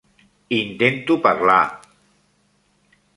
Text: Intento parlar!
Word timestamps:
Intento 0.61 1.19
parlar! 1.27 1.69